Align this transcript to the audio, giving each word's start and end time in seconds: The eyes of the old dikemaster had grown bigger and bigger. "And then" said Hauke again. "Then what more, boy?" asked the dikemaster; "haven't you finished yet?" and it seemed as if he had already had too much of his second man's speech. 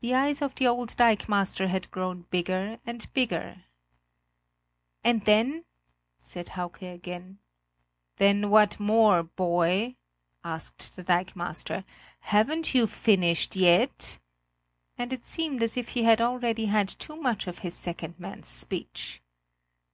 The 0.00 0.14
eyes 0.14 0.40
of 0.40 0.54
the 0.54 0.66
old 0.66 0.96
dikemaster 0.96 1.68
had 1.68 1.90
grown 1.90 2.22
bigger 2.30 2.78
and 2.86 3.06
bigger. 3.12 3.66
"And 5.04 5.20
then" 5.26 5.66
said 6.18 6.48
Hauke 6.56 6.80
again. 6.80 7.40
"Then 8.16 8.48
what 8.48 8.80
more, 8.80 9.24
boy?" 9.24 9.96
asked 10.42 10.96
the 10.96 11.04
dikemaster; 11.04 11.84
"haven't 12.20 12.74
you 12.74 12.86
finished 12.86 13.56
yet?" 13.56 14.18
and 14.96 15.12
it 15.12 15.26
seemed 15.26 15.62
as 15.62 15.76
if 15.76 15.90
he 15.90 16.04
had 16.04 16.22
already 16.22 16.64
had 16.64 16.88
too 16.88 17.16
much 17.20 17.46
of 17.46 17.58
his 17.58 17.74
second 17.74 18.18
man's 18.18 18.48
speech. 18.48 19.20